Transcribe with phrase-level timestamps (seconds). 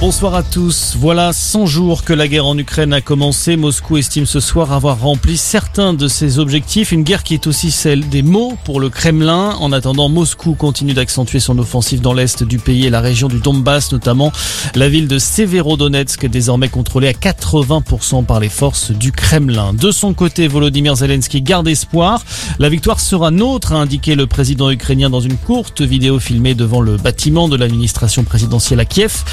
[0.00, 0.94] Bonsoir à tous.
[0.96, 3.56] Voilà 100 jours que la guerre en Ukraine a commencé.
[3.56, 6.92] Moscou estime ce soir avoir rempli certains de ses objectifs.
[6.92, 9.56] Une guerre qui est aussi celle des mots pour le Kremlin.
[9.58, 13.40] En attendant, Moscou continue d'accentuer son offensive dans l'est du pays et la région du
[13.40, 14.30] Donbass, notamment
[14.76, 19.74] la ville de Severodonetsk, désormais contrôlée à 80% par les forces du Kremlin.
[19.74, 22.22] De son côté, Volodymyr Zelensky garde espoir.
[22.60, 26.80] La victoire sera nôtre, a indiqué le président ukrainien dans une courte vidéo filmée devant
[26.80, 29.24] le bâtiment de l'administration présidentielle à Kiev.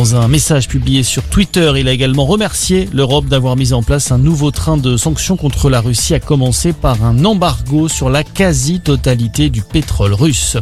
[0.00, 4.16] Un message publié sur Twitter, il a également remercié l'Europe d'avoir mis en place un
[4.16, 9.50] nouveau train de sanctions contre la Russie, à commencer par un embargo sur la quasi-totalité
[9.50, 10.56] du pétrole russe.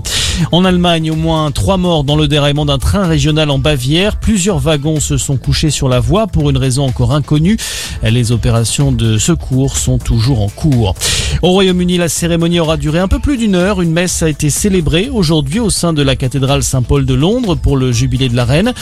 [0.51, 4.17] En Allemagne, au moins trois morts dans le déraillement d'un train régional en Bavière.
[4.17, 7.57] Plusieurs wagons se sont couchés sur la voie pour une raison encore inconnue.
[8.03, 10.95] Les opérations de secours sont toujours en cours.
[11.43, 13.83] Au Royaume-Uni, la cérémonie aura duré un peu plus d'une heure.
[13.83, 17.77] Une messe a été célébrée aujourd'hui au sein de la cathédrale Saint-Paul de Londres pour
[17.77, 18.73] le jubilé de la reine.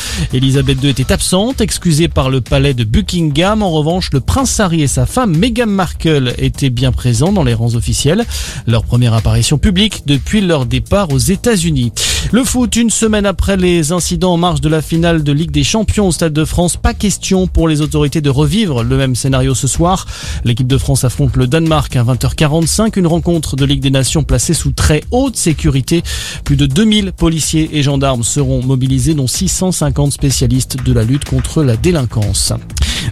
[0.46, 3.64] Elisabeth II était absente, excusée par le palais de Buckingham.
[3.64, 7.52] En revanche, le prince Harry et sa femme Meghan Markle étaient bien présents dans les
[7.52, 8.24] rangs officiels.
[8.68, 11.90] Leur première apparition publique depuis leur départ aux États-Unis.
[12.30, 15.64] Le foot, une semaine après les incidents en marge de la finale de Ligue des
[15.64, 19.52] Champions au Stade de France, pas question pour les autorités de revivre le même scénario
[19.52, 20.06] ce soir.
[20.44, 24.54] L'équipe de France affronte le Danemark à 20h45, une rencontre de Ligue des Nations placée
[24.54, 26.04] sous très haute sécurité.
[26.44, 31.62] Plus de 2000 policiers et gendarmes seront mobilisés, dont 650 spécialistes de la lutte contre
[31.62, 32.52] la délinquance.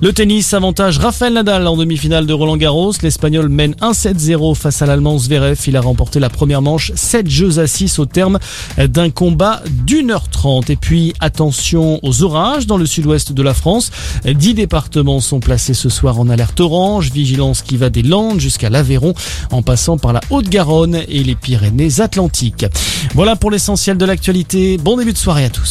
[0.03, 2.93] Le tennis avantage Rafael Nadal en demi-finale de Roland Garros.
[3.03, 5.59] L'Espagnol mène 1-7-0 face à l'Allemand Zverev.
[5.67, 8.39] Il a remporté la première manche 7 jeux à 6 au terme
[8.77, 10.69] d'un combat d'une heure trente.
[10.69, 13.91] Et puis attention aux orages dans le sud-ouest de la France.
[14.27, 17.11] 10 départements sont placés ce soir en alerte orange.
[17.11, 19.15] Vigilance qui va des Landes jusqu'à l'Aveyron
[19.51, 22.67] en passant par la Haute-Garonne et les Pyrénées-Atlantiques.
[23.15, 24.77] Voilà pour l'essentiel de l'actualité.
[24.77, 25.63] Bon début de soirée à tous.